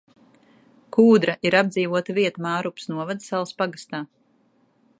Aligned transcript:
Kūdra 0.95 1.35
ir 1.49 1.57
apdzīvota 1.59 2.15
vieta 2.19 2.45
Mārupes 2.45 2.89
novada 2.95 3.27
Salas 3.27 3.53
pagastā. 3.61 4.01